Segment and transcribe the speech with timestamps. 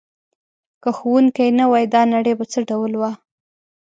[0.81, 3.11] که ښوونکی نه وای دا نړۍ به څه ډول وه؟